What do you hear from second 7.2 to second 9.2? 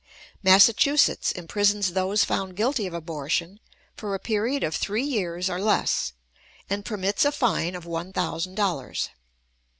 a fine of one thousand dollars.